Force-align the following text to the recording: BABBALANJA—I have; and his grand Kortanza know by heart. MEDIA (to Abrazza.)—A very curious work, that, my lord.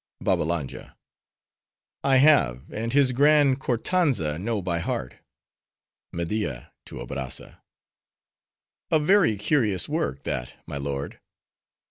BABBALANJA—I 0.23 2.15
have; 2.17 2.71
and 2.73 2.91
his 2.91 3.11
grand 3.11 3.59
Kortanza 3.59 4.39
know 4.39 4.59
by 4.59 4.79
heart. 4.79 5.19
MEDIA 6.11 6.71
(to 6.85 6.95
Abrazza.)—A 6.95 7.49
very 8.99 9.37
curious 9.37 9.87
work, 9.87 10.23
that, 10.23 10.53
my 10.65 10.77
lord. 10.77 11.19